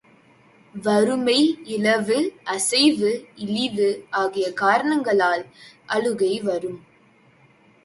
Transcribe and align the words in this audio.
வறுமை, 0.75 1.41
இழவு, 1.65 2.17
அசைவு, 2.43 3.11
இழிவு, 3.35 3.89
ஆகிய 4.09 4.53
காரணங்களால் 4.53 5.45
அழுகை 5.85 6.41
வரும். 6.41 6.79